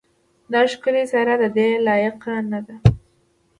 دا 0.51 0.61
ښکلې 0.71 1.03
څېره 1.11 1.35
ددې 1.41 1.69
لایقه 1.87 2.33
نه 2.51 2.59
ده. 2.65 2.75